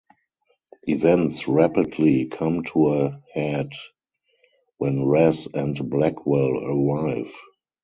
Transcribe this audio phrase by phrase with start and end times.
[0.87, 3.69] Events rapidly come to a head
[4.79, 7.31] when Rez and Blackwell arrive.